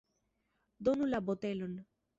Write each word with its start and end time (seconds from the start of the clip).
Donu 0.87 1.05
la 1.13 1.19
botelon! 1.27 1.73